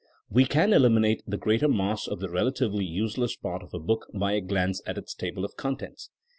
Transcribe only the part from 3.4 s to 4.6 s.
of a book by a